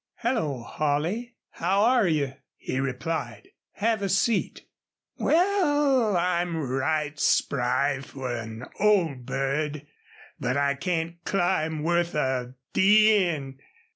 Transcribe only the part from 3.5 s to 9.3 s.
"Have a seat." "Wal, I'm right spry fer an old